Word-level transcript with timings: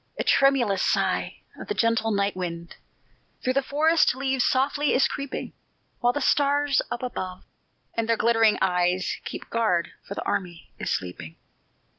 A 0.17 0.23
tremulous 0.23 0.81
sigh 0.81 1.43
of 1.59 1.67
the 1.67 1.75
gentle 1.75 2.09
night 2.09 2.35
wind 2.35 2.75
Through 3.43 3.53
the 3.53 3.61
forest 3.61 4.15
leaves 4.15 4.43
softly 4.43 4.95
is 4.95 5.07
creeping, 5.07 5.53
While 5.99 6.13
the 6.13 6.21
stars 6.21 6.81
up 6.89 7.03
above, 7.03 7.43
with 7.95 8.07
their 8.07 8.17
glittering 8.17 8.57
eyes, 8.63 9.17
Keep 9.25 9.51
guard, 9.51 9.89
for 10.01 10.15
the 10.15 10.23
army 10.23 10.73
is 10.79 10.89
sleeping. 10.89 11.35